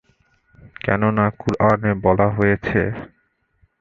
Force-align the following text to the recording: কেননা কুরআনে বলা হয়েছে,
কেননা 0.81 1.25
কুরআনে 1.39 1.91
বলা 2.03 2.27
হয়েছে, 2.29 2.81